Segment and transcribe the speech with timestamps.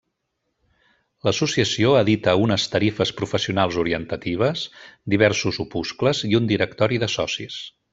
[1.27, 4.67] L'Associació edita unes tarifes professionals orientatives,
[5.17, 7.65] diversos opuscles i un directori de socis.